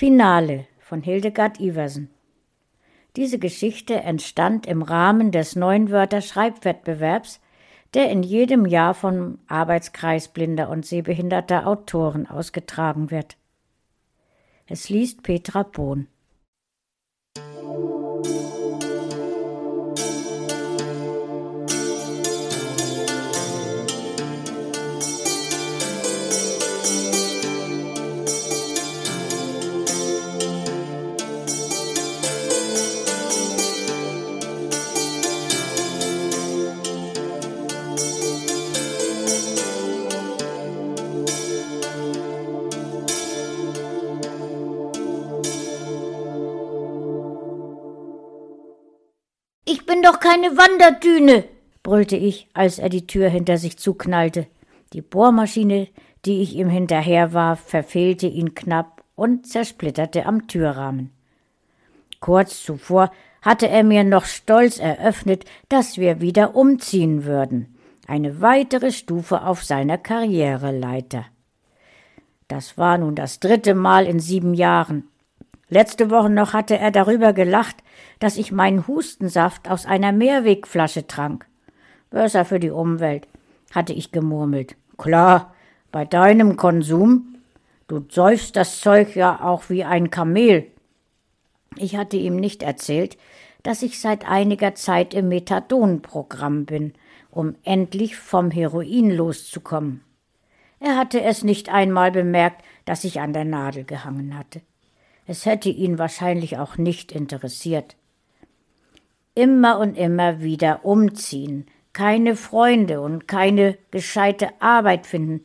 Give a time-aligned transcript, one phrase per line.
[0.00, 2.08] Finale von Hildegard Iversen.
[3.16, 7.40] Diese Geschichte entstand im Rahmen des neuen Wörter-Schreibwettbewerbs,
[7.94, 13.36] der in jedem Jahr vom Arbeitskreis blinder und sehbehinderter Autoren ausgetragen wird.
[14.68, 16.06] Es liest Petra Bohn.
[49.70, 51.44] Ich bin doch keine Wanderdüne,
[51.82, 54.46] brüllte ich, als er die Tür hinter sich zuknallte.
[54.94, 55.88] Die Bohrmaschine,
[56.24, 61.10] die ich ihm hinterher warf, verfehlte ihn knapp und zersplitterte am Türrahmen.
[62.18, 68.90] Kurz zuvor hatte er mir noch stolz eröffnet, dass wir wieder umziehen würden, eine weitere
[68.90, 71.26] Stufe auf seiner Karriereleiter.
[72.48, 75.10] Das war nun das dritte Mal in sieben Jahren.
[75.70, 77.76] Letzte Woche noch hatte er darüber gelacht,
[78.20, 81.46] dass ich meinen Hustensaft aus einer Mehrwegflasche trank.
[82.10, 83.28] Besser für die Umwelt,
[83.74, 84.76] hatte ich gemurmelt.
[84.96, 85.54] Klar,
[85.92, 87.36] bei deinem Konsum.
[87.86, 90.66] Du säufst das Zeug ja auch wie ein Kamel.
[91.76, 93.18] Ich hatte ihm nicht erzählt,
[93.62, 96.94] dass ich seit einiger Zeit im Methadon-Programm bin,
[97.30, 100.02] um endlich vom Heroin loszukommen.
[100.80, 104.62] Er hatte es nicht einmal bemerkt, dass ich an der Nadel gehangen hatte.
[105.28, 107.94] Es hätte ihn wahrscheinlich auch nicht interessiert
[109.38, 115.42] immer und immer wieder umziehen, keine Freunde und keine gescheite Arbeit finden,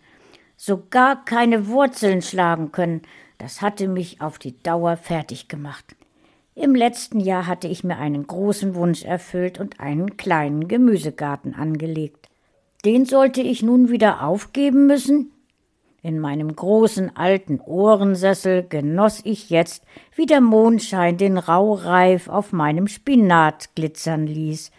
[0.58, 3.04] sogar keine Wurzeln schlagen können,
[3.38, 5.96] das hatte mich auf die Dauer fertig gemacht.
[6.56, 12.30] Im letzten Jahr hatte ich mir einen großen Wunsch erfüllt und einen kleinen Gemüsegarten angelegt.
[12.86, 15.33] Den sollte ich nun wieder aufgeben müssen?
[16.06, 22.88] In meinem großen alten Ohrensessel genoss ich jetzt, wie der Mondschein den Raureif auf meinem
[22.88, 24.72] Spinat glitzern ließ,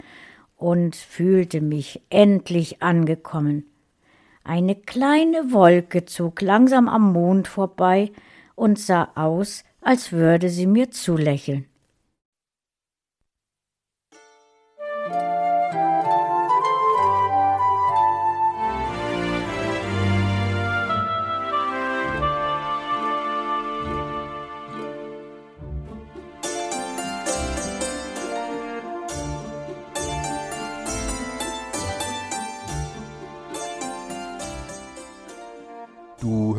[0.59, 3.65] und fühlte mich endlich angekommen.
[4.45, 8.13] Eine kleine Wolke zog langsam am Mond vorbei
[8.55, 11.65] und sah aus, als würde sie mir zulächeln.